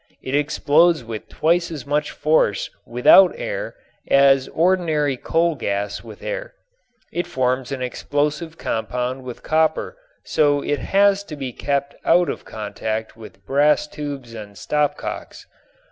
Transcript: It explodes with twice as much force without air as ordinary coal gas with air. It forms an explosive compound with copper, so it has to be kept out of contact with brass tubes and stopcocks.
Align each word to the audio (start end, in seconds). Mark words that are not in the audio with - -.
It 0.23 0.33
explodes 0.33 1.03
with 1.03 1.29
twice 1.29 1.69
as 1.69 1.85
much 1.85 2.09
force 2.09 2.71
without 2.87 3.33
air 3.35 3.75
as 4.09 4.47
ordinary 4.47 5.15
coal 5.15 5.53
gas 5.53 6.03
with 6.03 6.23
air. 6.23 6.55
It 7.11 7.27
forms 7.27 7.71
an 7.71 7.83
explosive 7.83 8.57
compound 8.57 9.21
with 9.23 9.43
copper, 9.43 9.95
so 10.23 10.63
it 10.63 10.79
has 10.79 11.23
to 11.25 11.35
be 11.35 11.53
kept 11.53 11.93
out 12.03 12.29
of 12.29 12.45
contact 12.45 13.15
with 13.15 13.45
brass 13.45 13.85
tubes 13.87 14.33
and 14.33 14.57
stopcocks. 14.57 15.45